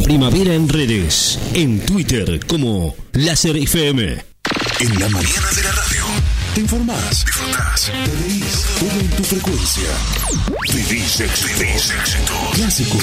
[0.00, 1.38] La primavera en redes.
[1.52, 4.16] En Twitter como Láser FM.
[4.80, 6.04] En la mañana de la radio.
[6.54, 9.90] Te informás, disfrutás, te reís, todo en tu frecuencia.
[10.72, 12.34] Vivís éxito.
[12.54, 12.98] Clásico.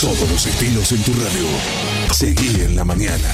[0.00, 2.14] Todos los estilos en tu radio.
[2.14, 3.30] Seguí en la mañana.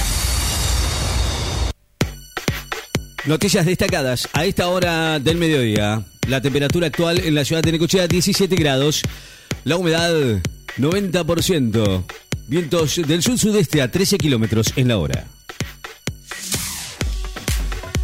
[3.25, 6.03] Noticias destacadas a esta hora del mediodía.
[6.27, 9.01] La temperatura actual en la ciudad de Necochea 17 grados.
[9.63, 10.13] La humedad
[10.77, 12.03] 90%.
[12.49, 15.27] Vientos del sur-sudeste a 13 kilómetros en la hora.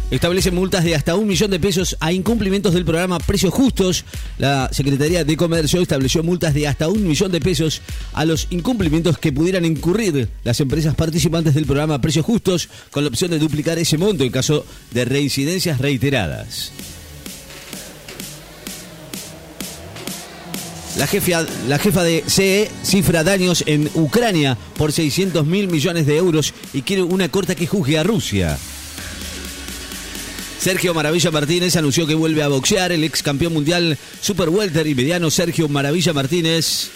[0.08, 4.04] Establece multas de hasta un millón de pesos a incumplimientos del programa Precios Justos.
[4.38, 7.82] La Secretaría de Comercio estableció multas de hasta un millón de pesos
[8.12, 13.08] a los incumplimientos que pudieran incurrir las empresas participantes del programa Precios Justos, con la
[13.08, 16.70] opción de duplicar ese monto en caso de reincidencias reiteradas.
[20.96, 26.16] La jefa, la jefa de CE cifra daños en Ucrania por 600 mil millones de
[26.16, 28.58] euros y quiere una corte que juzgue a Rusia.
[30.58, 32.92] Sergio Maravilla Martínez anunció que vuelve a boxear.
[32.92, 36.90] El ex campeón mundial Super Welter y mediano Sergio Maravilla Martínez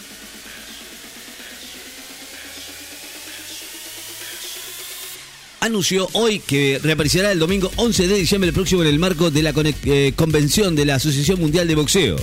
[5.61, 9.53] anunció hoy que reaparecerá el domingo 11 de diciembre próximo en el marco de la
[9.85, 12.17] eh, convención de la Asociación Mundial de Boxeo.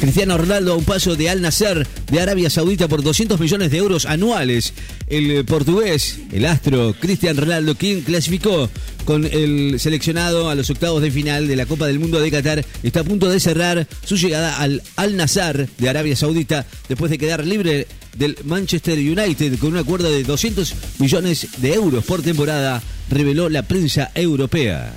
[0.00, 3.76] Cristiano Ronaldo a un paso de Al Nasser de Arabia Saudita por 200 millones de
[3.76, 4.72] euros anuales.
[5.08, 8.70] El portugués, el astro Cristian Ronaldo, quien clasificó
[9.04, 12.64] con el seleccionado a los octavos de final de la Copa del Mundo de Qatar,
[12.82, 17.18] está a punto de cerrar su llegada al Al Nassr de Arabia Saudita después de
[17.18, 22.82] quedar libre del Manchester United con un acuerdo de 200 millones de euros por temporada,
[23.10, 24.94] reveló la prensa europea.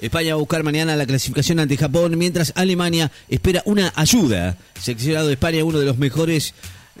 [0.00, 4.56] España va a buscar mañana la clasificación ante Japón, mientras Alemania espera una ayuda.
[4.80, 6.54] Seleccionado de España, uno de los mejores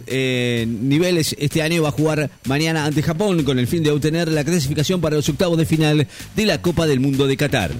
[0.06, 4.28] eh, niveles este año, va a jugar mañana ante Japón con el fin de obtener
[4.28, 7.72] la clasificación para los octavos de final de la Copa del Mundo de Qatar.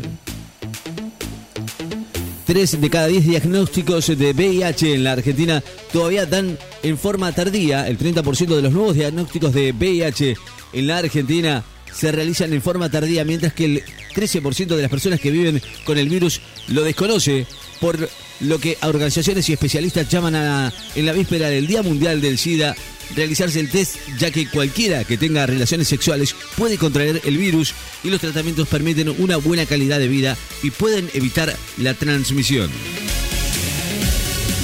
[2.46, 5.62] Tres de cada diez diagnósticos de VIH en la Argentina
[5.92, 7.86] todavía dan en forma tardía.
[7.86, 10.36] El 30% de los nuevos diagnósticos de VIH
[10.72, 11.62] en la Argentina
[11.92, 13.82] se realizan en forma tardía, mientras que el
[14.14, 17.46] 13% de las personas que viven con el virus lo desconoce,
[17.80, 18.08] por
[18.40, 22.74] lo que organizaciones y especialistas llaman a, en la víspera del Día Mundial del SIDA,
[23.14, 28.10] realizarse el test, ya que cualquiera que tenga relaciones sexuales puede contraer el virus y
[28.10, 32.70] los tratamientos permiten una buena calidad de vida y pueden evitar la transmisión.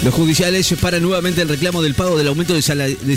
[0.04, 2.62] Los judiciales paran nuevamente el reclamo del pago del aumento de,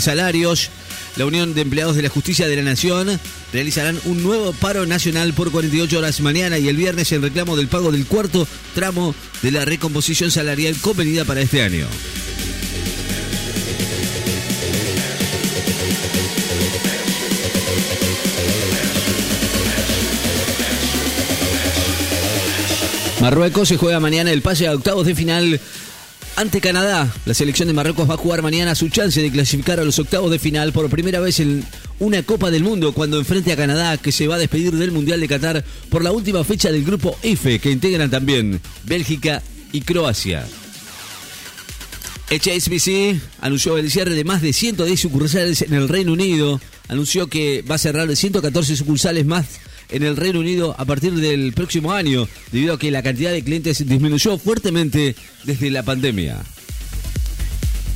[0.00, 0.70] salarios.
[1.16, 3.20] La Unión de Empleados de la Justicia de la Nación
[3.52, 7.68] realizarán un nuevo paro nacional por 48 horas mañana y el viernes en reclamo del
[7.68, 11.86] pago del cuarto tramo de la recomposición salarial convenida para este año.
[23.20, 25.60] Marruecos se juega mañana el pase a octavos de final
[26.40, 27.12] ante Canadá.
[27.26, 30.30] La selección de Marruecos va a jugar mañana su chance de clasificar a los octavos
[30.30, 31.62] de final por primera vez en
[31.98, 35.20] una Copa del Mundo cuando enfrente a Canadá que se va a despedir del Mundial
[35.20, 40.46] de Qatar por la última fecha del grupo F que integran también Bélgica y Croacia.
[42.30, 46.58] HSBC anunció el cierre de más de 110 sucursales en el Reino Unido.
[46.88, 49.46] Anunció que va a cerrar 114 sucursales más
[49.90, 53.42] en el Reino Unido a partir del próximo año, debido a que la cantidad de
[53.42, 55.14] clientes disminuyó fuertemente
[55.44, 56.38] desde la pandemia.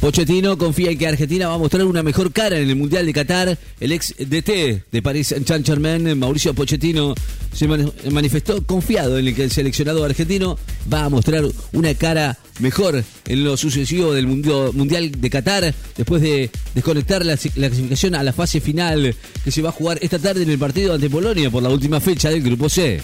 [0.05, 3.13] Pochettino confía en que Argentina va a mostrar una mejor cara en el Mundial de
[3.15, 3.59] Qatar.
[3.81, 7.15] El ex DT de París Saint-Germain, Mauricio Pochettino,
[7.55, 7.67] se
[8.11, 10.59] manifestó confiado en que el seleccionado argentino
[10.93, 16.51] va a mostrar una cara mejor en lo sucesivo del Mundial de Qatar después de
[16.75, 20.51] desconectar la, clasificación a la fase final que se va a jugar esta tarde en
[20.51, 23.01] el partido ante Polonia por la última fecha del Grupo C.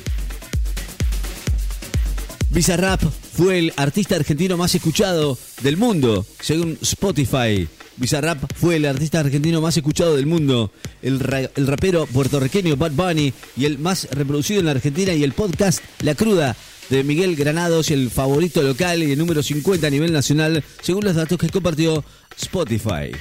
[2.50, 7.69] Bizarrap fue el artista argentino más escuchado del mundo, según Spotify.
[7.97, 11.20] Bizarrap fue el artista argentino más escuchado del mundo, el,
[11.55, 15.81] el, rapero puertorriqueño Bad Bunny y el más reproducido en la Argentina y el podcast
[16.02, 16.56] La Cruda
[16.88, 21.14] de Miguel Granados, el favorito local y el número 50 a nivel nacional, según los
[21.14, 22.05] datos que compartió
[22.37, 23.12] Spotify.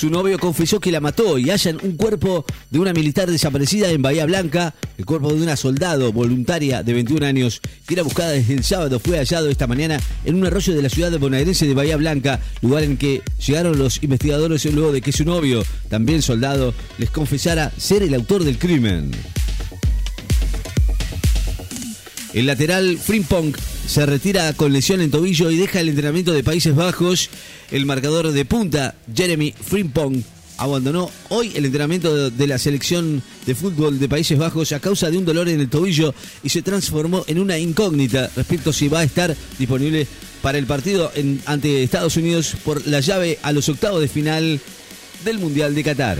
[0.00, 4.00] Su novio confesó que la mató y hallan un cuerpo de una militar desaparecida en
[4.00, 4.74] Bahía Blanca.
[4.96, 8.98] El cuerpo de una soldado voluntaria de 21 años que era buscada desde el sábado
[8.98, 12.40] fue hallado esta mañana en un arroyo de la ciudad de bonaerense de Bahía Blanca,
[12.62, 17.70] lugar en que llegaron los investigadores luego de que su novio, también soldado, les confesara
[17.76, 19.10] ser el autor del crimen.
[22.32, 23.52] El lateral Frimpong
[23.90, 27.28] se retira con lesión en tobillo y deja el entrenamiento de Países Bajos.
[27.72, 30.22] El marcador de punta, Jeremy Frimpong,
[30.58, 35.18] abandonó hoy el entrenamiento de la selección de fútbol de Países Bajos a causa de
[35.18, 36.14] un dolor en el tobillo
[36.44, 40.06] y se transformó en una incógnita respecto si va a estar disponible
[40.40, 41.10] para el partido
[41.46, 44.60] ante Estados Unidos por la llave a los octavos de final
[45.24, 46.18] del Mundial de Qatar.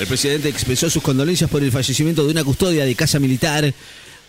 [0.00, 3.72] El presidente expresó sus condolencias por el fallecimiento de una custodia de casa militar.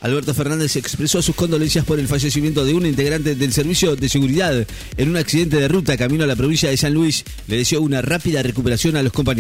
[0.01, 4.65] Alberto Fernández expresó sus condolencias por el fallecimiento de un integrante del servicio de seguridad
[4.97, 7.25] en un accidente de ruta camino a la provincia de San Luis.
[7.47, 9.39] Le deseó una rápida recuperación a los compañeros.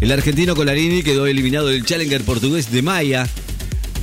[0.00, 3.28] El argentino Colarini quedó eliminado del Challenger portugués de Maya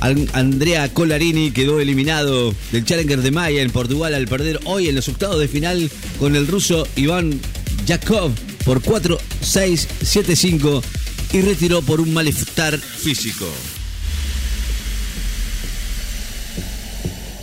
[0.00, 5.08] Andrea Colarini quedó eliminado del Challenger de Maya en Portugal al perder hoy en los
[5.08, 5.90] octavos de final
[6.20, 7.40] con el ruso Iván
[7.86, 8.30] Jakov
[8.64, 10.82] por 4-6-7-5
[11.32, 13.46] y retiró por un malestar físico.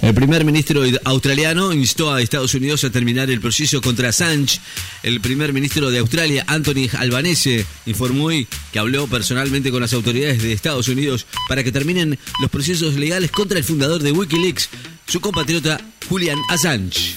[0.06, 4.60] El primer ministro australiano instó a Estados Unidos a terminar el proceso contra Assange.
[5.02, 10.44] El primer ministro de Australia, Anthony Albanese, informó hoy que habló personalmente con las autoridades
[10.44, 14.70] de Estados Unidos para que terminen los procesos legales contra el fundador de Wikileaks,
[15.08, 17.16] su compatriota Julian Assange.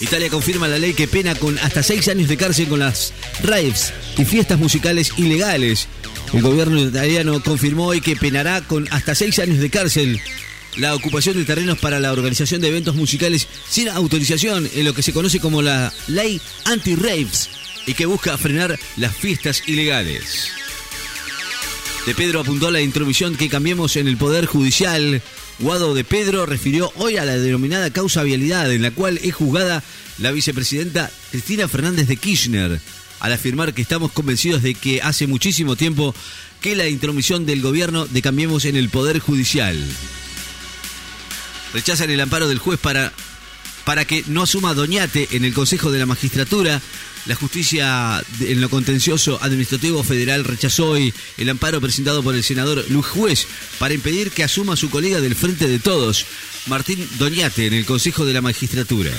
[0.00, 3.12] Italia confirma la ley que pena con hasta seis años de cárcel con las
[3.42, 5.88] raves y fiestas musicales ilegales.
[6.32, 10.20] El gobierno italiano confirmó hoy que penará con hasta seis años de cárcel
[10.76, 15.02] la ocupación de terrenos para la organización de eventos musicales sin autorización en lo que
[15.02, 17.50] se conoce como la ley anti-raves
[17.86, 20.52] y que busca frenar las fiestas ilegales.
[22.06, 25.22] De Pedro apuntó a la intromisión que cambiemos en el Poder Judicial.
[25.58, 29.82] Guado de Pedro refirió hoy a la denominada causa vialidad en la cual es juzgada
[30.18, 32.80] la vicepresidenta Cristina Fernández de Kirchner,
[33.20, 36.14] al afirmar que estamos convencidos de que hace muchísimo tiempo
[36.60, 39.76] que la intromisión del gobierno de Cambiemos en el Poder Judicial
[41.72, 43.12] rechazan el amparo del juez para,
[43.84, 46.80] para que no asuma Doñate en el Consejo de la Magistratura.
[47.28, 52.82] La justicia en lo contencioso administrativo federal rechazó hoy el amparo presentado por el senador
[52.88, 53.46] Luis Juez
[53.78, 56.24] para impedir que asuma su colega del Frente de Todos,
[56.68, 59.12] Martín Doñate, en el Consejo de la Magistratura.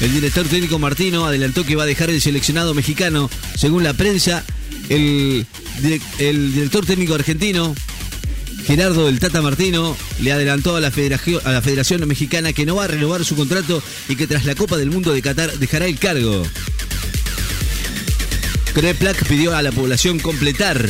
[0.00, 3.28] El director técnico Martino adelantó que va a dejar el seleccionado mexicano.
[3.54, 4.44] Según la prensa,
[4.88, 5.44] el,
[6.18, 7.74] el director técnico argentino
[8.68, 13.24] Gerardo del Tata Martino le adelantó a la, Federación, Mexicana que no va a renovar
[13.24, 16.42] su contrato y que tras la Copa del Mundo de Qatar dejará el cargo.
[18.74, 20.86] Kreplak pidió a la población completar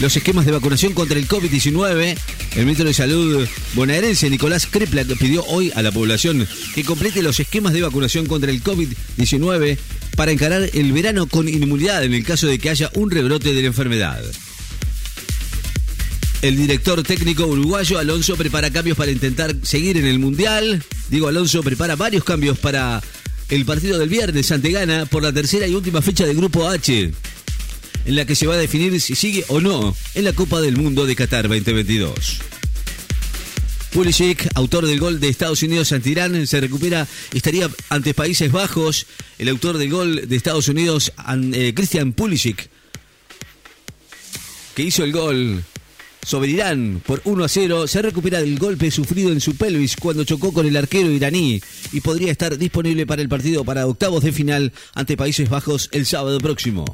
[0.00, 2.18] los esquemas de vacunación contra el COVID-19.
[2.56, 7.38] El ministro de Salud bonaerense Nicolás Kreplak pidió hoy a la población que complete los
[7.38, 9.78] esquemas de vacunación contra el COVID-19
[10.16, 13.60] para encarar el verano con inmunidad en el caso de que haya un rebrote de
[13.60, 14.20] la enfermedad.
[16.44, 20.84] El director técnico uruguayo Alonso prepara cambios para intentar seguir en el Mundial.
[21.08, 23.02] Diego Alonso prepara varios cambios para
[23.48, 27.12] el partido del viernes ante Ghana por la tercera y última fecha del Grupo H,
[28.04, 30.76] en la que se va a definir si sigue o no en la Copa del
[30.76, 32.40] Mundo de Qatar 2022.
[33.94, 39.06] Pulisic, autor del gol de Estados Unidos ante Irán, se recupera, estaría ante Países Bajos.
[39.38, 41.10] El autor del gol de Estados Unidos,
[41.54, 42.68] eh, Christian Pulisic,
[44.74, 45.64] que hizo el gol
[46.24, 50.24] sobre Irán por 1 a 0, se recupera del golpe sufrido en su pelvis cuando
[50.24, 51.60] chocó con el arquero iraní
[51.92, 56.06] y podría estar disponible para el partido para octavos de final ante Países Bajos el
[56.06, 56.84] sábado próximo.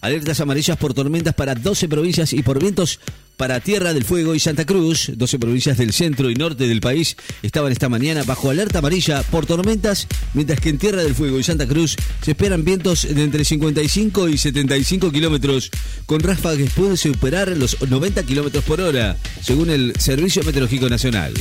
[0.00, 3.00] Alertas amarillas por tormentas para 12 provincias y por vientos
[3.36, 5.10] para Tierra del Fuego y Santa Cruz.
[5.14, 9.46] 12 provincias del centro y norte del país estaban esta mañana bajo alerta amarilla por
[9.46, 13.44] tormentas, mientras que en Tierra del Fuego y Santa Cruz se esperan vientos de entre
[13.44, 15.70] 55 y 75 kilómetros,
[16.06, 21.34] con ráfagas que pueden superar los 90 kilómetros por hora, según el Servicio Meteorológico Nacional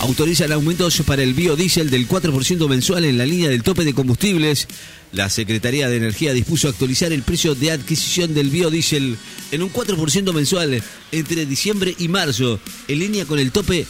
[0.00, 4.66] autorizan aumentos para el biodiesel del 4% mensual en la línea del tope de combustibles.
[5.12, 9.16] La Secretaría de Energía dispuso actualizar el precio de adquisición del biodiesel
[9.52, 13.86] en un 4% mensual entre diciembre y marzo, en línea con el tope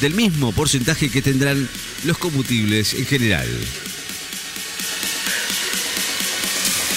[0.00, 1.68] del mismo porcentaje que tendrán
[2.04, 3.48] los combustibles en general.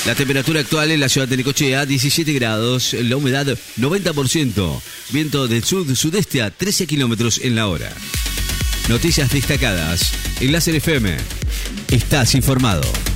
[0.05, 3.47] La temperatura actual en la ciudad de Necochea, 17 grados, la humedad
[3.79, 4.81] 90%,
[5.11, 7.89] viento del sur-sudeste a 13 kilómetros en la hora.
[8.89, 11.15] Noticias destacadas en Láser FM.
[11.89, 13.12] Estás informado.